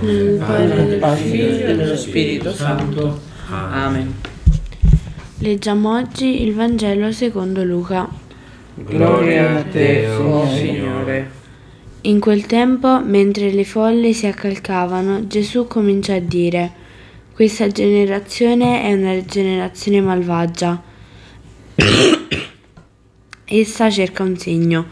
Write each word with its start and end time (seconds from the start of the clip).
Nel 0.00 0.38
Padre, 0.38 0.86
del 0.86 1.04
Figlio 1.16 1.66
e 1.66 1.76
dello 1.76 1.96
Spirito 1.96 2.52
Santo. 2.52 3.20
Amen. 3.48 4.14
Leggiamo 5.38 5.96
oggi 5.96 6.42
il 6.42 6.54
Vangelo 6.54 7.10
secondo 7.10 7.64
Luca. 7.64 8.08
Gloria 8.74 9.58
a 9.58 9.62
te, 9.62 10.06
o 10.08 10.46
Signore. 10.48 11.30
In 12.02 12.20
quel 12.20 12.46
tempo, 12.46 13.00
mentre 13.00 13.50
le 13.50 13.64
folle 13.64 14.12
si 14.12 14.26
accalcavano, 14.26 15.26
Gesù 15.26 15.66
cominciò 15.66 16.14
a 16.14 16.20
dire, 16.20 16.72
questa 17.32 17.66
generazione 17.68 18.82
è 18.82 18.92
una 18.92 19.24
generazione 19.24 20.00
malvagia. 20.00 20.82
Essa 23.44 23.90
cerca 23.90 24.22
un 24.22 24.36
segno, 24.36 24.86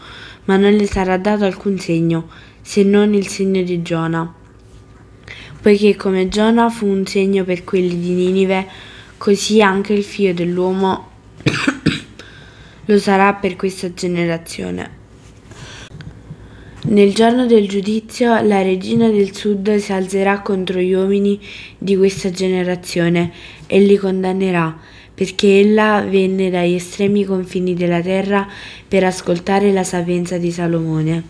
ma 0.45 0.57
non 0.57 0.73
le 0.73 0.85
sarà 0.85 1.17
dato 1.17 1.45
alcun 1.45 1.79
segno, 1.79 2.29
se 2.61 2.83
non 2.83 3.13
il 3.13 3.27
segno 3.27 3.61
di 3.61 3.81
Giona. 3.81 4.35
Poiché 5.61 5.95
come 5.95 6.27
Giona 6.27 6.71
fu 6.71 6.87
un 6.87 7.05
segno 7.05 7.43
per 7.43 7.63
quelli 7.63 7.99
di 7.99 8.13
Ninive, 8.13 8.65
così 9.17 9.61
anche 9.61 9.93
il 9.93 10.03
figlio 10.03 10.33
dell'uomo 10.33 11.09
lo 12.85 12.97
sarà 12.97 13.33
per 13.33 13.55
questa 13.55 13.93
generazione. 13.93 14.89
Nel 16.85 17.13
giorno 17.13 17.45
del 17.45 17.67
giudizio 17.67 18.41
la 18.41 18.63
regina 18.63 19.07
del 19.09 19.35
sud 19.35 19.75
si 19.75 19.93
alzerà 19.93 20.41
contro 20.41 20.79
gli 20.79 20.93
uomini 20.93 21.39
di 21.77 21.95
questa 21.95 22.31
generazione 22.31 23.31
e 23.67 23.81
li 23.81 23.97
condannerà, 23.97 24.75
perché 25.13 25.59
ella 25.59 26.03
venne 26.09 26.49
dagli 26.49 26.73
estremi 26.73 27.23
confini 27.23 27.75
della 27.75 28.01
terra 28.01 28.47
per 28.87 29.03
ascoltare 29.03 29.71
la 29.71 29.83
sapienza 29.83 30.39
di 30.39 30.51
Salomone. 30.51 31.23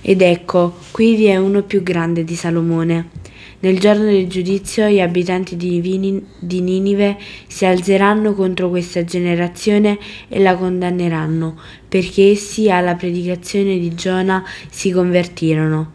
Ed 0.00 0.22
ecco, 0.22 0.78
qui 0.90 1.16
vi 1.16 1.26
è 1.26 1.36
uno 1.36 1.64
più 1.64 1.82
grande 1.82 2.24
di 2.24 2.34
Salomone. 2.34 3.26
Nel 3.60 3.80
giorno 3.80 4.04
del 4.04 4.28
giudizio 4.28 4.86
gli 4.86 5.00
abitanti 5.00 5.56
di, 5.56 5.80
Vini, 5.80 6.24
di 6.38 6.60
Ninive 6.60 7.16
si 7.48 7.66
alzeranno 7.66 8.32
contro 8.32 8.68
questa 8.68 9.04
generazione 9.04 9.98
e 10.28 10.38
la 10.38 10.54
condanneranno, 10.54 11.58
perché 11.88 12.30
essi 12.30 12.70
alla 12.70 12.94
predicazione 12.94 13.76
di 13.78 13.94
Giona 13.96 14.44
si 14.70 14.92
convertirono. 14.92 15.92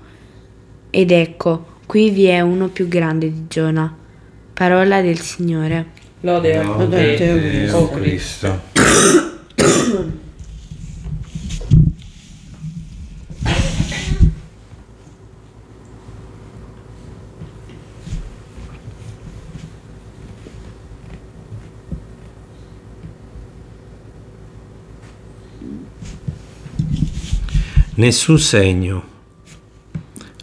Ed 0.89 1.11
ecco, 1.11 1.65
qui 1.85 2.09
vi 2.09 2.25
è 2.25 2.41
uno 2.41 2.67
più 2.67 2.89
grande 2.89 3.31
di 3.31 3.45
Giona. 3.47 3.95
Parola 4.51 5.01
del 5.01 5.19
Signore. 5.19 5.85
Lode 6.19 6.57
a 6.57 6.63
Lode 6.63 7.71
o 7.71 7.89
Cristo. 7.89 9.31
Nessun 27.95 28.39
segno, 28.39 29.03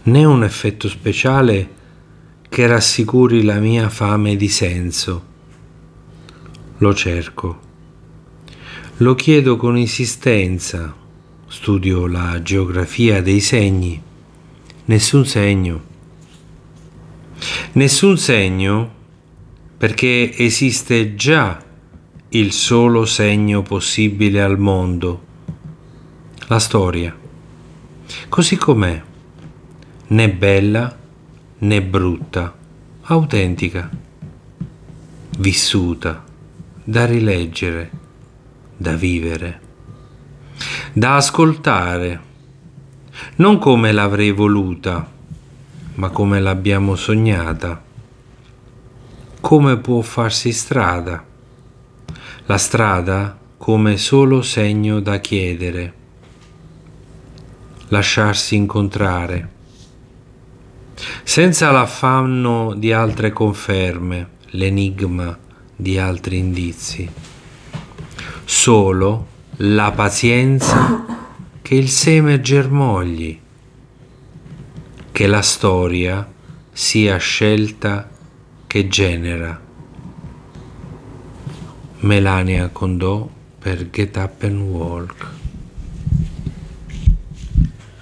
né 0.05 0.25
un 0.25 0.45
effetto 0.45 0.89
speciale 0.89 1.69
che 2.49 2.69
rassicuri 2.69 3.43
la 3.43 3.59
mia 3.59 3.89
fame 3.89 4.37
di 4.37 4.49
senso. 4.49 5.25
Lo 6.79 6.95
cerco. 6.95 7.61
Lo 8.99 9.17
chiedo 9.17 9.57
con 9.57 9.77
insistenza. 9.77 10.95
Studio 11.49 12.07
la 12.07 12.41
geografia 12.41 13.21
dei 13.21 13.41
segni. 13.41 14.01
Nessun 14.85 15.27
segno. 15.27 15.83
Nessun 17.73 18.17
segno 18.17 18.95
perché 19.77 20.33
esiste 20.37 21.17
già 21.17 21.61
il 22.29 22.53
solo 22.53 23.05
segno 23.07 23.63
possibile 23.63 24.41
al 24.41 24.57
mondo, 24.57 25.25
la 26.47 26.61
storia, 26.61 27.13
così 28.29 28.57
com'è, 28.57 29.03
né 30.09 30.31
bella 30.31 30.99
né 31.59 31.83
brutta, 31.83 32.55
autentica, 33.03 33.91
vissuta, 35.39 36.25
da 36.83 37.05
rileggere, 37.05 37.91
da 38.77 38.95
vivere, 38.95 39.61
da 40.93 41.17
ascoltare, 41.17 42.21
non 43.37 43.59
come 43.59 43.93
l'avrei 43.93 44.31
voluta, 44.31 45.09
ma 45.95 46.09
come 46.09 46.41
l'abbiamo 46.41 46.97
sognata. 46.97 47.83
Come 49.41 49.77
può 49.79 50.01
farsi 50.01 50.53
strada? 50.53 51.25
La 52.47 52.59
strada 52.59 53.39
come 53.57 53.99
solo 53.99 54.41
segno 54.41 55.01
da 55.01 55.19
chiedere, 55.19 55.95
lasciarsi 57.91 58.57
incontrare, 58.57 59.49
senza 61.23 61.71
l'affanno 61.71 62.75
di 62.75 62.93
altre 62.93 63.31
conferme, 63.31 64.29
l'enigma 64.51 65.37
di 65.75 65.99
altri 65.99 66.39
indizi, 66.39 67.09
solo 68.45 69.27
la 69.59 69.93
pazienza 69.93 71.05
che 71.63 71.75
il 71.75 71.89
seme 71.89 72.41
germogli, 72.41 73.39
che 75.13 75.27
la 75.27 75.43
storia 75.43 76.29
sia 76.73 77.17
scelta 77.17 78.09
che 78.67 78.89
genera. 78.89 79.61
Melania 82.01 82.69
Condò 82.69 83.29
per 83.59 83.91
Get 83.91 84.17
Up 84.17 84.43
and 84.45 84.61
Walk. 84.61 85.27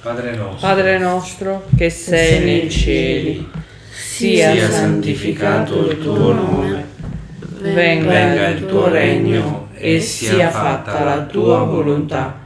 Padre 0.09 0.37
nostro, 0.37 0.67
Padre 0.67 0.99
nostro 0.99 1.65
che 1.77 1.91
sei 1.91 2.43
nei 2.43 2.71
cieli, 2.71 3.47
sia 3.91 4.71
santificato 4.71 5.91
il 5.91 5.99
tuo 5.99 6.33
nome, 6.33 6.87
venga 7.61 8.49
il 8.49 8.65
tuo 8.65 8.89
regno 8.89 9.69
e 9.75 10.01
sia 10.01 10.49
fatta 10.49 11.05
la 11.05 11.27
tua 11.27 11.59
volontà, 11.65 12.41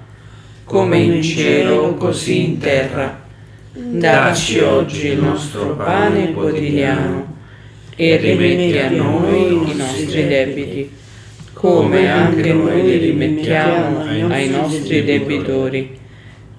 come 0.64 0.98
in 0.98 1.22
cielo 1.22 1.94
così 1.94 2.46
in 2.46 2.58
terra. 2.58 3.20
Dacci 3.72 4.58
oggi 4.58 5.06
il 5.06 5.22
nostro 5.22 5.76
pane 5.76 6.32
quotidiano 6.32 7.36
e 7.94 8.16
rimetti 8.16 8.76
a 8.76 8.90
noi 8.90 9.70
i 9.70 9.76
nostri 9.76 10.26
debiti, 10.26 10.90
come 11.52 12.10
anche 12.10 12.52
noi 12.52 12.82
li 12.82 12.96
rimettiamo 12.96 14.00
ai 14.00 14.48
nostri 14.48 15.04
debitori 15.04 16.00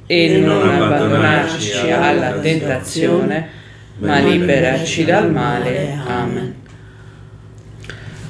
e 0.05 0.37
non 0.37 0.69
abbandonarci 0.69 1.89
alla 1.89 2.31
tentazione, 2.39 3.47
ma 3.97 4.19
liberaci 4.19 5.05
dal 5.05 5.31
male. 5.31 5.97
Amen. 6.05 6.55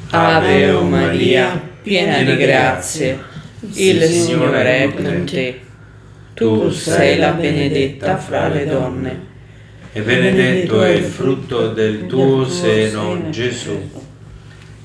Ave 0.09 0.71
o 0.71 0.83
Maria, 0.83 1.59
piena 1.81 2.21
di 2.21 2.35
grazie, 2.37 3.19
il 3.73 4.03
Signore 4.03 4.83
è 4.83 4.93
con 4.93 5.25
te. 5.25 5.59
Tu 6.35 6.69
sei 6.69 7.17
la 7.17 7.31
benedetta 7.31 8.17
fra 8.17 8.47
le 8.47 8.65
donne. 8.65 9.31
E 9.91 10.01
benedetto 10.01 10.83
è 10.83 10.89
il 10.89 11.03
frutto 11.03 11.69
del 11.69 12.05
tuo 12.07 12.47
seno, 12.47 13.29
Gesù. 13.29 13.89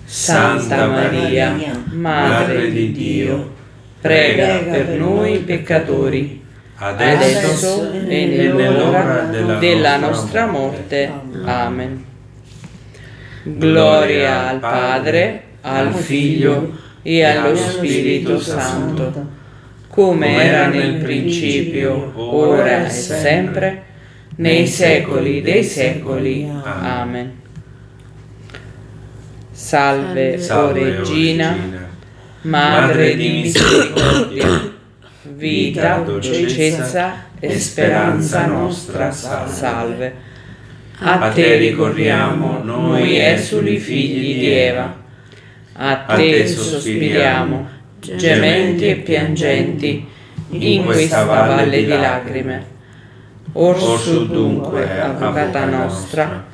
Santa 0.04 0.86
Maria, 0.86 1.54
Madre 1.92 2.70
di 2.70 2.92
Dio, 2.92 3.54
prega 4.00 4.58
per 4.58 4.88
noi 4.88 5.38
peccatori 5.38 6.37
adesso 6.78 7.90
e 7.92 8.26
nell'ora 8.26 9.22
della 9.58 9.96
nostra 9.96 10.46
morte. 10.46 11.10
Amen. 11.44 12.04
Gloria 13.42 14.48
al 14.48 14.58
Padre, 14.60 15.42
al 15.62 15.94
Figlio 15.94 16.76
e 17.02 17.24
allo 17.24 17.56
Spirito 17.56 18.38
Santo, 18.38 19.26
come 19.88 20.44
era 20.44 20.66
nel 20.66 21.02
principio, 21.02 22.12
ora 22.14 22.86
e 22.86 22.90
sempre, 22.90 23.84
nei 24.36 24.66
secoli 24.66 25.40
dei 25.40 25.64
secoli. 25.64 26.48
Amen. 26.62 27.40
Salve, 29.50 30.40
o 30.50 30.72
Regina, 30.72 31.56
Madre 32.42 33.16
di 33.16 33.28
misericordia 33.30 34.76
vita, 35.22 35.98
dolcezza 35.98 37.26
e 37.38 37.58
speranza 37.58 38.46
nostra, 38.46 39.10
salve. 39.10 40.26
A 41.00 41.30
te 41.30 41.56
ricorriamo, 41.56 42.60
noi 42.62 43.18
esuli 43.18 43.78
figli 43.78 44.38
di 44.38 44.50
Eva. 44.50 44.96
A 45.74 45.96
te 45.96 46.46
sospiriamo, 46.46 47.68
gementi 48.00 48.88
e 48.88 48.96
piangenti, 48.96 50.06
in 50.50 50.84
questa 50.84 51.24
valle 51.24 51.84
di 51.84 51.86
lacrime. 51.86 52.76
Orsu 53.52 54.26
dunque, 54.26 55.00
avvocata 55.00 55.64
nostra, 55.64 56.44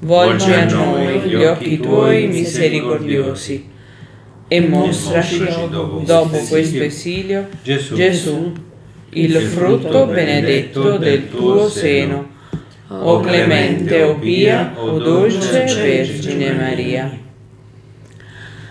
volgi 0.00 0.52
a 0.52 0.64
noi 0.64 1.20
gli 1.20 1.34
occhi 1.34 1.78
tuoi 1.78 2.26
misericordiosi 2.26 3.72
e 4.54 4.60
mostraci, 4.60 5.44
dopo 6.04 6.38
questo 6.48 6.82
esilio, 6.82 7.48
Gesù, 7.62 8.52
il 9.10 9.36
frutto 9.40 10.06
benedetto 10.06 10.96
del 10.96 11.28
tuo 11.28 11.68
seno. 11.68 12.30
O 12.86 13.18
clemente, 13.18 14.02
o 14.02 14.16
pia, 14.16 14.74
o 14.76 14.98
dolce 14.98 15.64
Vergine 15.64 16.52
Maria. 16.52 17.18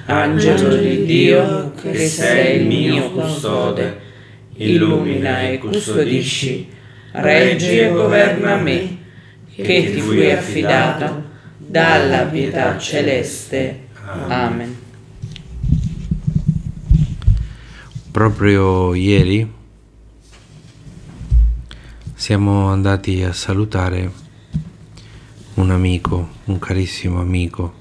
Angelo 0.06 0.76
di 0.78 1.04
Dio, 1.04 1.74
che 1.74 2.08
sei 2.08 2.62
il 2.62 2.68
mio 2.68 3.12
custode, 3.12 4.00
illumina 4.56 5.42
e 5.42 5.58
custodisci, 5.58 6.70
reggi 7.12 7.80
e 7.80 7.90
governa 7.90 8.56
me, 8.56 8.98
che 9.54 9.92
ti 9.92 10.00
fui 10.00 10.32
affidata 10.32 11.22
dalla 11.58 12.24
pietà 12.26 12.78
celeste. 12.78 13.80
Amen. 14.28 14.83
Proprio 18.14 18.94
ieri 18.94 19.52
siamo 22.14 22.68
andati 22.68 23.24
a 23.24 23.34
salutare 23.34 24.12
un 25.56 25.72
amico, 25.72 26.30
un 26.44 26.60
carissimo 26.60 27.20
amico 27.20 27.74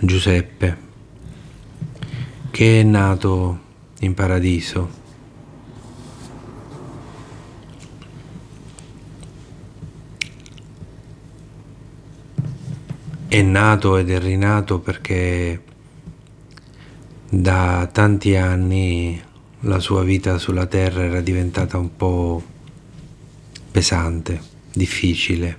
Giuseppe, 0.00 0.78
che 2.50 2.80
è 2.80 2.82
nato 2.82 3.58
in 3.98 4.14
paradiso. 4.14 4.90
È 13.28 13.42
nato 13.42 13.98
ed 13.98 14.08
è 14.08 14.18
rinato 14.18 14.78
perché 14.78 15.62
da 17.28 17.88
tanti 17.90 18.36
anni 18.36 19.20
la 19.60 19.80
sua 19.80 20.04
vita 20.04 20.38
sulla 20.38 20.66
terra 20.66 21.02
era 21.02 21.20
diventata 21.20 21.76
un 21.76 21.96
po' 21.96 22.42
pesante, 23.70 24.40
difficile, 24.72 25.58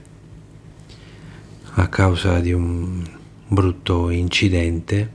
a 1.73 1.87
causa 1.89 2.39
di 2.39 2.53
un 2.53 3.05
brutto 3.47 4.09
incidente, 4.09 5.11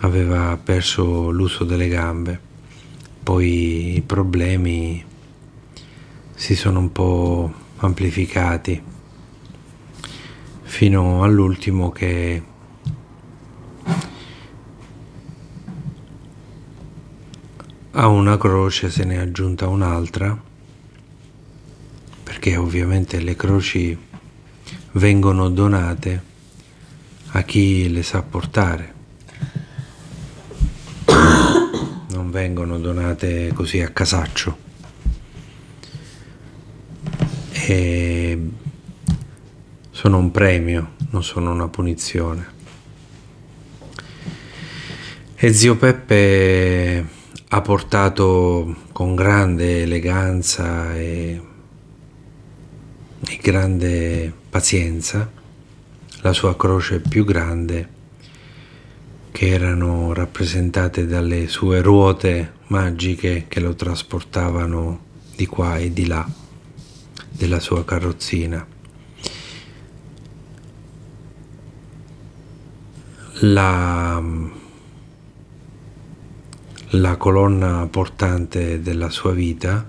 aveva 0.00 0.56
perso 0.56 1.30
l'uso 1.30 1.64
delle 1.64 1.88
gambe, 1.88 2.40
poi 3.22 3.96
i 3.96 4.02
problemi 4.02 5.04
si 6.34 6.54
sono 6.56 6.78
un 6.78 6.92
po' 6.92 7.52
amplificati 7.76 8.80
fino 10.62 11.22
all'ultimo 11.22 11.90
che 11.90 12.42
a 18.00 18.06
una 18.06 18.38
croce 18.38 18.90
se 18.90 19.02
ne 19.02 19.16
è 19.16 19.18
aggiunta 19.18 19.66
un'altra 19.66 20.40
perché 22.22 22.56
ovviamente 22.56 23.18
le 23.18 23.34
croci 23.34 23.98
vengono 24.92 25.48
donate 25.50 26.22
a 27.32 27.42
chi 27.42 27.90
le 27.90 28.04
sa 28.04 28.22
portare. 28.22 28.94
Non 32.10 32.30
vengono 32.30 32.78
donate 32.78 33.52
così 33.52 33.80
a 33.80 33.88
casaccio. 33.88 34.56
E 37.50 38.50
sono 39.90 40.18
un 40.18 40.30
premio, 40.30 40.92
non 41.10 41.24
sono 41.24 41.50
una 41.50 41.66
punizione. 41.66 42.46
E 45.34 45.52
zio 45.52 45.76
Peppe 45.76 47.16
ha 47.50 47.60
portato 47.62 48.76
con 48.92 49.14
grande 49.14 49.82
eleganza 49.82 50.94
e, 50.94 51.40
e 53.26 53.38
grande 53.40 54.32
pazienza 54.50 55.30
la 56.20 56.32
sua 56.32 56.56
croce 56.56 57.00
più 57.00 57.24
grande, 57.24 57.96
che 59.30 59.48
erano 59.48 60.12
rappresentate 60.12 61.06
dalle 61.06 61.48
sue 61.48 61.80
ruote 61.80 62.54
magiche 62.66 63.46
che 63.48 63.60
lo 63.60 63.74
trasportavano 63.74 65.06
di 65.36 65.46
qua 65.46 65.78
e 65.78 65.92
di 65.92 66.06
là 66.06 66.28
della 67.30 67.60
sua 67.60 67.84
carrozzina. 67.84 68.66
La, 73.40 74.20
la 76.92 77.16
colonna 77.18 77.86
portante 77.86 78.80
della 78.80 79.10
sua 79.10 79.32
vita, 79.32 79.86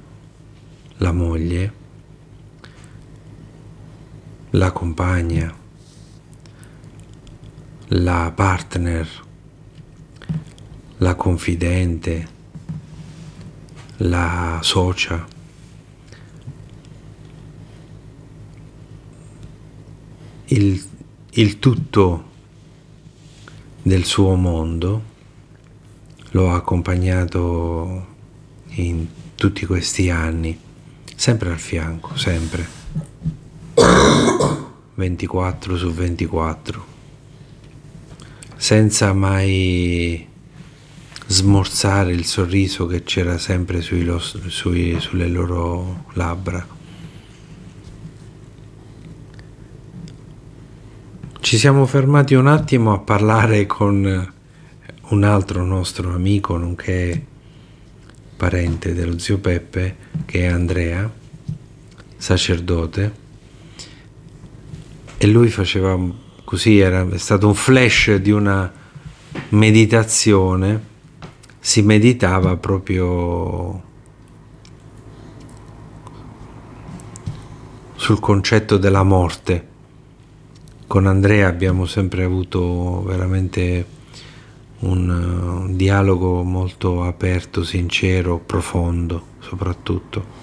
la 0.97 1.11
moglie, 1.13 1.73
la 4.51 4.71
compagna, 4.71 5.55
la 7.87 8.33
partner, 8.35 9.07
la 10.97 11.15
confidente, 11.15 12.27
la 13.97 14.59
socia. 14.61 15.25
Il, 20.47 20.83
il 21.29 21.59
tutto 21.59 22.23
del 23.83 24.03
suo 24.03 24.35
mondo 24.35 25.08
lo 26.31 26.51
ha 26.51 26.55
accompagnato 26.55 28.05
in 28.75 29.07
tutti 29.35 29.65
questi 29.65 30.09
anni, 30.09 30.57
sempre 31.15 31.49
al 31.51 31.59
fianco, 31.59 32.15
sempre. 32.17 32.77
24 34.95 35.77
su 35.77 35.93
24 35.93 36.97
senza 38.59 39.13
mai 39.13 40.27
smorzare 41.27 42.11
il 42.11 42.25
sorriso 42.25 42.87
che 42.87 43.03
c'era 43.03 43.37
sempre 43.37 43.79
sui 43.79 44.03
lo, 44.03 44.19
sui, 44.19 44.99
sulle 44.99 45.27
loro 45.27 46.03
labbra. 46.13 46.67
Ci 51.39 51.57
siamo 51.57 51.85
fermati 51.85 52.33
un 52.33 52.47
attimo 52.47 52.91
a 52.93 52.99
parlare 52.99 53.65
con 53.65 54.33
un 55.09 55.23
altro 55.23 55.65
nostro 55.65 56.13
amico, 56.13 56.57
nonché 56.57 57.25
parente 58.37 58.93
dello 58.93 59.17
zio 59.17 59.39
Peppe, 59.39 59.95
che 60.25 60.41
è 60.41 60.45
Andrea, 60.45 61.11
sacerdote, 62.17 63.27
e 65.17 65.27
lui 65.27 65.49
faceva 65.49 65.97
così 66.45 66.79
era 66.79 67.07
è 67.07 67.17
stato 67.17 67.47
un 67.47 67.53
flash 67.53 68.15
di 68.15 68.31
una 68.31 68.71
meditazione, 69.49 70.87
si 71.59 71.81
meditava 71.81 72.55
proprio 72.57 73.83
sul 77.95 78.19
concetto 78.19 78.77
della 78.77 79.03
morte. 79.03 79.67
Con 80.87 81.05
Andrea 81.05 81.47
abbiamo 81.47 81.85
sempre 81.85 82.23
avuto 82.23 83.03
veramente 83.03 83.85
un, 84.79 85.09
un 85.09 85.75
dialogo 85.75 86.43
molto 86.43 87.03
aperto, 87.03 87.63
sincero, 87.63 88.39
profondo 88.39 89.23
soprattutto 89.39 90.39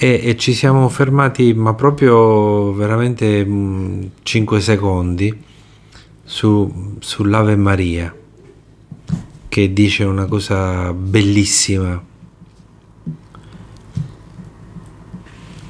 e, 0.00 0.20
e 0.22 0.36
ci 0.36 0.54
siamo 0.54 0.88
fermati, 0.88 1.52
ma 1.54 1.74
proprio 1.74 2.72
veramente 2.72 3.44
mh, 3.44 4.10
5 4.22 4.60
secondi, 4.60 5.42
su, 6.22 6.96
sull'Ave 7.00 7.56
Maria, 7.56 8.14
che 9.48 9.72
dice 9.72 10.04
una 10.04 10.26
cosa 10.26 10.92
bellissima. 10.92 12.00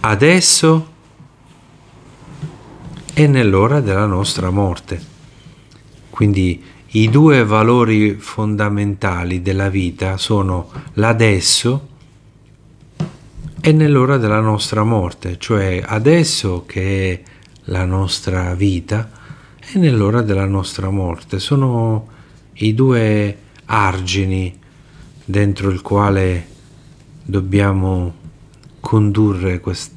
Adesso 0.01 0.87
è 3.15 3.27
nell'ora 3.27 3.81
della 3.81 4.07
nostra 4.07 4.51
morte. 4.51 5.17
Quindi 6.19 6.61
i 6.85 7.09
due 7.11 7.45
valori 7.45 8.15
fondamentali 8.15 9.41
della 9.41 9.69
vita 9.69 10.17
sono 10.17 10.69
l'adesso 10.95 11.91
è 13.61 13.71
nell'ora 13.71 14.17
della 14.17 14.41
nostra 14.41 14.83
morte, 14.83 15.37
cioè 15.39 15.81
adesso 15.87 16.65
che 16.67 17.13
è 17.13 17.23
la 17.67 17.85
nostra 17.85 18.53
vita, 18.57 19.09
è 19.61 19.79
nell'ora 19.79 20.21
della 20.21 20.47
nostra 20.47 20.91
morte. 20.91 21.39
Sono 21.39 22.09
i 22.55 22.75
due 22.75 23.39
argini 23.67 24.59
dentro 25.25 25.71
il 25.71 25.83
quale 25.83 26.49
dobbiamo 27.23 28.13
condurre 28.81 29.61
quest- 29.61 29.95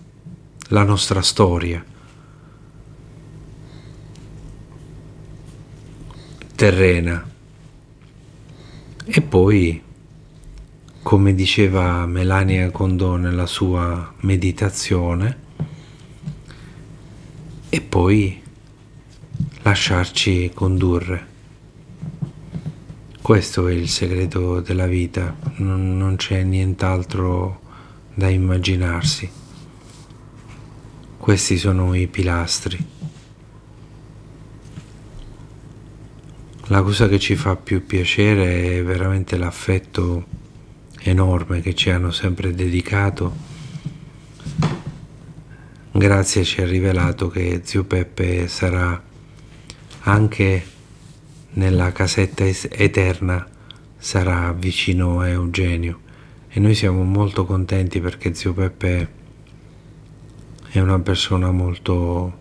la 0.68 0.84
nostra 0.84 1.24
storia 1.24 1.84
terrena. 6.62 7.28
E 9.04 9.22
poi 9.22 9.82
come 11.02 11.34
diceva 11.34 12.06
Melania 12.06 12.70
Condò 12.70 13.16
nella 13.16 13.48
sua 13.48 14.14
meditazione 14.20 15.38
e 17.68 17.82
poi 17.82 18.40
lasciarci 19.64 20.52
condurre. 20.54 21.28
Questo 23.20 23.68
è 23.68 23.74
il 23.74 23.90
segreto 23.90 24.60
della 24.60 24.86
vita 24.86 25.36
non, 25.56 25.98
non 25.98 26.16
c'è 26.16 26.44
nient'altro 26.44 27.60
da 28.14 28.30
immaginarsi. 28.30 29.28
Questi 31.18 31.58
sono 31.58 31.96
i 31.96 32.06
pilastri 32.06 33.02
La 36.72 36.84
cosa 36.84 37.10
che 37.10 37.20
ci 37.20 37.36
fa 37.36 37.58
più 37.58 37.86
piacere 37.86 38.78
è 38.78 38.82
veramente 38.82 39.38
l'affetto 39.38 40.26
enorme 41.02 41.60
che 41.60 41.76
ci 41.76 41.90
hanno 41.90 42.12
sempre 42.12 42.56
dedicato. 42.56 43.36
Grazie 45.92 46.46
ci 46.46 46.62
ha 46.62 46.66
rivelato 46.66 47.28
che 47.28 47.60
zio 47.66 47.84
Peppe 47.84 48.48
sarà 48.48 49.04
anche 50.04 50.66
nella 51.56 51.92
casetta 51.92 52.46
eterna, 52.46 53.46
sarà 53.98 54.54
vicino 54.54 55.20
a 55.20 55.28
Eugenio 55.28 56.00
e 56.48 56.62
noi 56.62 56.74
siamo 56.74 57.04
molto 57.04 57.46
contenti 57.46 58.00
perché 58.00 58.34
zio 58.34 58.54
Peppe 58.54 59.10
è 60.70 60.80
una 60.80 61.00
persona 61.00 61.52
molto 61.52 62.40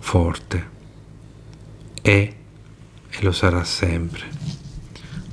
forte. 0.00 0.68
È 2.02 2.35
e 3.18 3.24
lo 3.24 3.32
sarà 3.32 3.64
sempre. 3.64 4.24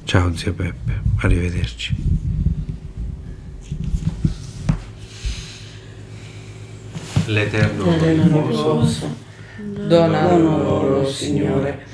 Ciao 0.06 0.34
zio 0.36 0.54
Peppe, 0.54 1.02
arrivederci. 1.18 1.96
L'Eterno 7.26 7.98
riposo, 8.06 9.16
dona 9.88 10.36
loro, 10.36 11.10
Signore, 11.10 11.86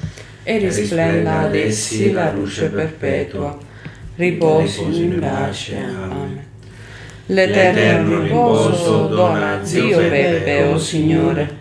e 0.44 0.58
risplenda 0.58 1.40
ad 1.42 1.56
essi 1.56 2.12
la 2.12 2.32
luce 2.32 2.70
perpetua. 2.70 3.58
Riposo 4.16 4.90
in 4.90 5.20
pace. 5.20 5.78
Amen. 5.78 6.46
L'Eterno 7.28 8.22
riposo 8.22 9.08
dona 9.08 9.60
a 9.60 9.66
zio 9.66 9.98
Peppe, 9.98 10.64
o 10.64 10.78
Signore, 10.78 11.58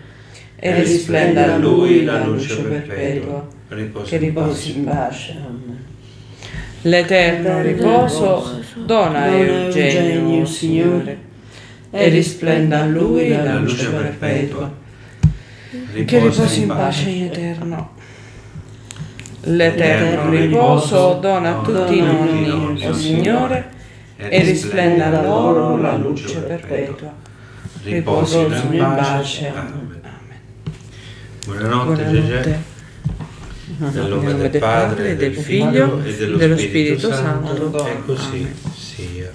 e 0.60 0.74
risplenda 0.74 1.54
a 1.54 1.56
lui 1.56 2.04
la 2.04 2.24
luce 2.24 2.60
perpetua 2.62 3.56
riposi 3.68 4.10
che 4.10 4.16
riposi 4.16 4.78
in 4.78 4.84
pace. 4.84 5.36
Amen. 5.36 5.86
L'eterno 6.82 7.60
riposo 7.60 8.62
dona 8.76 9.22
a 9.22 9.26
Eugenio, 9.28 10.44
Signore, 10.46 11.18
e 11.90 12.08
risplenda 12.08 12.80
a 12.80 12.86
lui 12.86 13.28
la 13.30 13.58
luce 13.58 13.88
perpetua. 13.90 14.72
Che 16.04 16.18
riposi 16.18 16.62
in 16.62 16.68
pace 16.68 17.10
in 17.10 17.24
eterno. 17.24 17.96
L'eterno 19.42 20.30
riposo 20.30 21.18
dona 21.20 21.58
a 21.58 21.62
tutti 21.62 21.98
i 21.98 22.00
nonni, 22.00 22.86
o 22.86 22.92
Signore, 22.92 23.76
e 24.16 24.42
risplenda 24.42 25.06
a 25.06 25.22
loro 25.22 25.76
la 25.76 25.96
luce 25.96 26.40
perpetua. 26.40 27.12
Riposo 27.82 28.46
in 28.70 28.94
pace. 28.96 29.52
Amen. 29.54 30.07
Buonanotte, 31.48 32.02
Buonanotte. 32.04 32.62
Nel 33.78 34.06
nome, 34.06 34.34
del, 34.34 34.50
del 34.50 34.60
Padre, 34.60 35.16
del 35.16 35.34
Figlio 35.34 36.02
e 36.04 36.14
dello, 36.14 36.36
dello 36.36 36.56
Spirito, 36.58 36.98
Spirito 36.98 37.14
Santo. 37.14 37.56
Santo. 37.56 37.86
E 37.86 38.02
così 38.04 38.54
sia. 38.74 39.32